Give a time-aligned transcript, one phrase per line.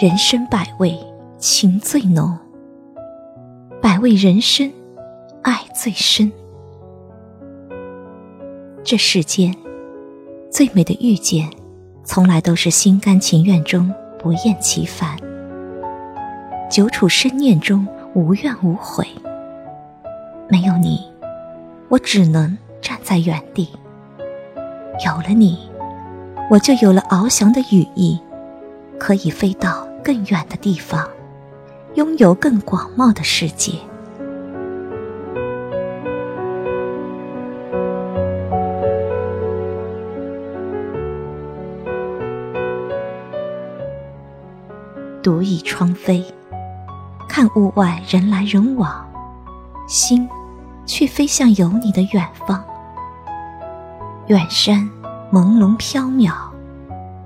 [0.00, 0.98] 人生百味，
[1.38, 2.36] 情最浓；
[3.80, 4.72] 百味人生，
[5.42, 6.32] 爱最深。
[8.82, 9.54] 这世间
[10.50, 11.48] 最美的遇见，
[12.02, 15.16] 从来都是心甘情愿中不厌其烦，
[16.68, 19.06] 久处深念中无怨无悔。
[20.48, 21.06] 没有你，
[21.88, 23.68] 我只能站在原地；
[25.04, 25.70] 有了你，
[26.50, 28.18] 我就有了翱翔的羽翼，
[28.98, 29.86] 可以飞到。
[30.00, 31.06] 更远的地方，
[31.96, 33.72] 拥有更广袤的世界。
[45.22, 46.24] 独倚窗扉，
[47.28, 49.06] 看屋外人来人往，
[49.86, 50.26] 心
[50.88, 52.64] 却飞向有你的远方。
[54.26, 54.90] 远山
[55.30, 56.34] 朦胧缥缈，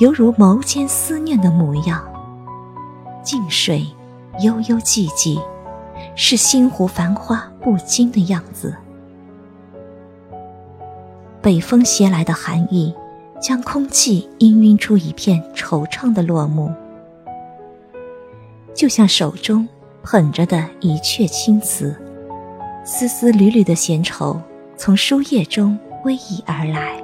[0.00, 2.04] 犹如眸间思念的模样。
[3.22, 3.86] 静水
[4.40, 5.40] 悠悠寂寂，
[6.14, 8.76] 是星湖繁花不惊的样子。
[11.40, 12.94] 北风携来的寒意，
[13.40, 16.70] 将空气氤氲出一片惆怅的落幕。
[18.74, 19.66] 就像手中
[20.02, 21.96] 捧着的一阙青词，
[22.86, 24.38] 丝丝缕缕的闲愁
[24.76, 27.02] 从书页中逶迤而来。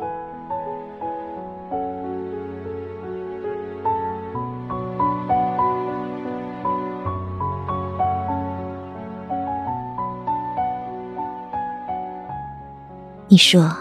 [13.27, 13.75] 你说，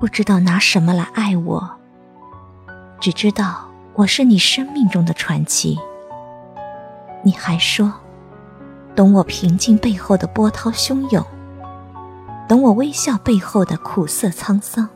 [0.00, 1.70] 不知道拿什么来爱我，
[2.98, 5.78] 只知道我是你生命中的传奇。
[7.22, 7.92] 你还说，
[8.96, 11.24] 懂我平静背后的波涛汹涌，
[12.48, 14.88] 懂我微笑背后的苦涩沧桑。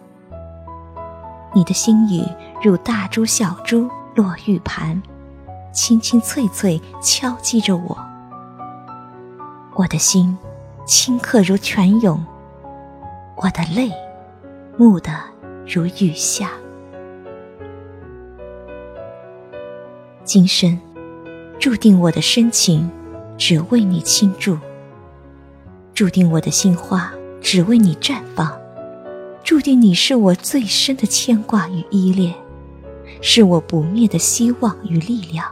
[1.53, 2.25] 你的心语
[2.63, 5.03] 如大珠小珠落玉盘，
[5.73, 7.99] 清清脆脆敲击着我。
[9.75, 10.37] 我的心
[10.87, 12.25] 顷刻如泉涌。
[13.37, 13.93] 我的泪，
[14.79, 15.13] 沐得
[15.67, 16.51] 如雨下。
[20.25, 20.79] 今生
[21.59, 22.91] 注定我的深情，
[23.39, 24.59] 只为你倾注；
[25.95, 27.11] 注定我的心花，
[27.41, 28.49] 只为你绽放；
[29.43, 32.35] 注定你是我最深的牵挂与依恋，
[33.23, 35.47] 是我不灭的希望与力量。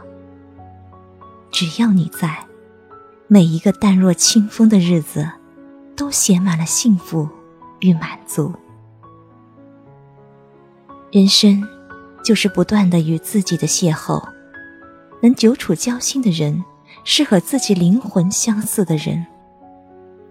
[1.49, 2.45] 只要你在，
[3.27, 5.27] 每一个淡若清风的日子，
[5.95, 7.27] 都写满了幸福。
[7.81, 8.51] 与满足，
[11.11, 11.63] 人生
[12.23, 14.19] 就是不断的与自己的邂逅。
[15.21, 16.63] 能久处交心的人，
[17.09, 19.25] 是和自己灵魂相似的人。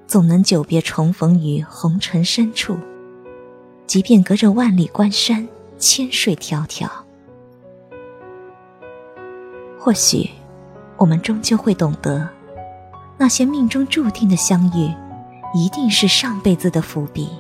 [0.06, 2.76] 总能久别重逢于红尘深处，
[3.86, 5.48] 即便隔着万里关山，
[5.78, 6.86] 千水迢迢。
[9.80, 10.28] 或许，
[10.98, 12.28] 我们终究会懂得，
[13.16, 14.94] 那些命中注定的相遇。
[15.54, 17.30] 一定是上辈子的伏笔。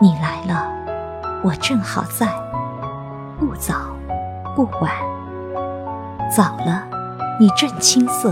[0.00, 0.68] 你来了，
[1.44, 2.26] 我正好在，
[3.38, 3.94] 不早
[4.56, 4.90] 不晚。
[6.34, 6.84] 早了，
[7.40, 8.30] 你正青涩；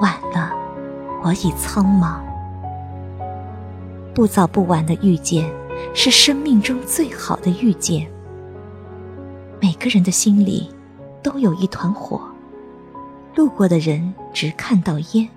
[0.00, 0.52] 晚了，
[1.22, 2.18] 我已苍茫。
[4.12, 5.48] 不早不晚的遇见，
[5.94, 8.10] 是生命中最好的遇见。
[9.60, 10.68] 每个人的心里
[11.22, 12.20] 都有一团火，
[13.36, 15.28] 路过的人只看到烟。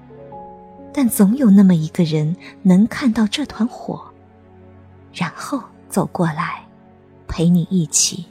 [0.91, 4.01] 但总有那么一个人能看到这团火，
[5.13, 6.63] 然后走过来，
[7.27, 8.25] 陪你一起。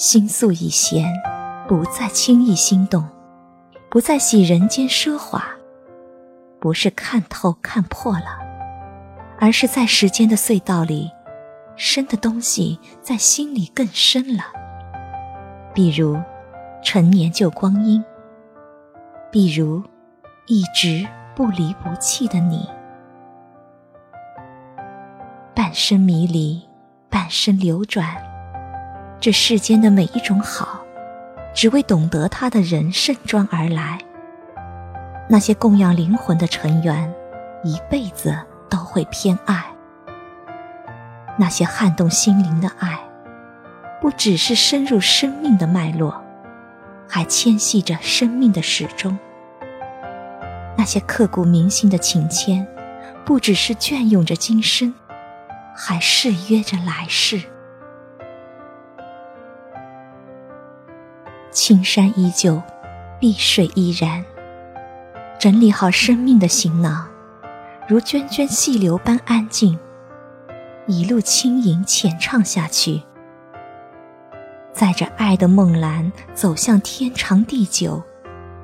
[0.00, 1.12] 心素已闲，
[1.68, 3.06] 不再轻易心动，
[3.90, 5.44] 不再喜人间奢华，
[6.58, 8.38] 不是看透看破了，
[9.38, 11.10] 而是在时间的隧道里，
[11.76, 14.44] 深的东西在心里更深了。
[15.74, 16.18] 比如，
[16.82, 18.02] 陈年旧光阴；
[19.30, 19.82] 比如，
[20.46, 21.06] 一直
[21.36, 22.66] 不离不弃的你。
[25.54, 26.62] 半生迷离，
[27.10, 28.16] 半生流转，
[29.20, 30.80] 这世间的每一种好，
[31.52, 33.98] 只为懂得它的人盛装而来。
[35.28, 37.12] 那些供养灵魂的尘缘，
[37.62, 38.34] 一辈子
[38.70, 39.56] 都会偏爱；
[41.38, 42.98] 那些撼动心灵的爱。
[44.00, 46.24] 不只是深入生命的脉络，
[47.06, 49.18] 还牵系着生命的始终。
[50.78, 52.66] 那些刻骨铭心的情牵，
[53.26, 54.94] 不只是隽永着今生，
[55.76, 57.42] 还誓约着来世。
[61.50, 62.62] 青山依旧，
[63.18, 64.24] 碧水依然。
[65.38, 67.08] 整理好生命的行囊，
[67.88, 69.78] 如涓涓细流般安静，
[70.86, 73.02] 一路轻盈浅唱下去，
[74.72, 78.02] 载着爱的梦蓝，走向天长地久，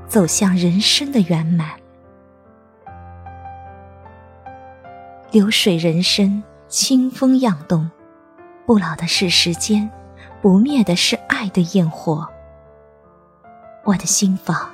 [0.06, 1.70] 走向人生的圆满。
[5.32, 7.90] 流水人生，清风漾动，
[8.64, 9.90] 不老的是时间，
[10.40, 12.28] 不灭的是爱的焰火。
[13.86, 14.68] 我的心房，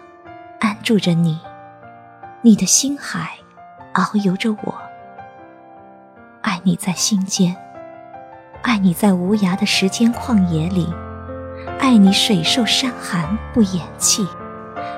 [0.59, 1.39] 安住着你。
[2.41, 3.33] 你的心海，
[3.93, 4.75] 遨游着我。
[6.41, 7.55] 爱你在心间，
[8.63, 10.91] 爱你在无涯的时间旷野里，
[11.79, 14.27] 爱你水受山寒不言弃，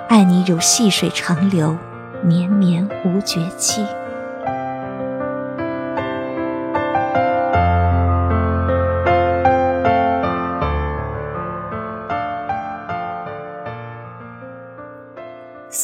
[0.08, 1.76] 爱你如细水长流，
[2.22, 3.84] 绵绵无绝期。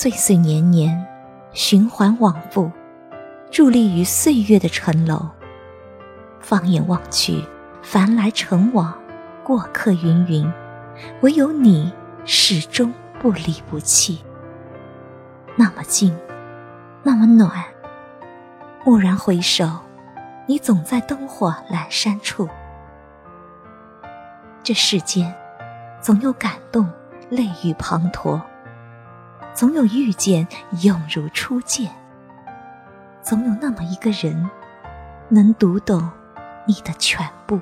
[0.01, 1.07] 岁岁年年。
[1.53, 2.73] 循环往复，
[3.51, 5.29] 伫立于岁月的城楼。
[6.41, 7.45] 放眼望去，
[7.83, 8.99] 凡来尘往，
[9.45, 10.51] 过客云云，
[11.21, 11.93] 唯有你
[12.25, 14.25] 始终不离不弃。
[15.55, 16.17] 那么近，
[17.03, 17.63] 那么暖。
[18.87, 19.69] 蓦然回首，
[20.47, 22.49] 你总在灯火阑珊处。
[24.63, 25.35] 这世间，
[26.01, 26.89] 总有感动，
[27.29, 28.41] 泪雨滂沱。
[29.55, 30.47] 总有遇见，
[30.83, 31.89] 永如初见；
[33.23, 34.49] 总有那么一个人，
[35.29, 36.11] 能读懂
[36.67, 37.61] 你的全部。